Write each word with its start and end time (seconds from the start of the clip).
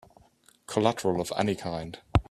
Collateral 0.65 1.21
of 1.21 1.31
any 1.37 1.53
kind? 1.53 1.99